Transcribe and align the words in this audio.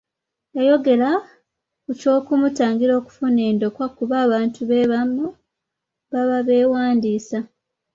Yayogera 0.57 1.09
ku 1.83 1.91
ky'okumutangira 1.99 2.93
okufuna 2.99 3.39
endokwa 3.49 3.85
kuba 3.97 4.15
abantu 4.25 4.59
be 4.69 4.89
bamu 4.91 5.25
baba 6.11 6.37
beewandiisa 6.47 7.39